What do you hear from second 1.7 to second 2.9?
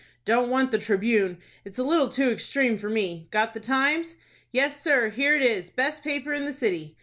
a little too extreme for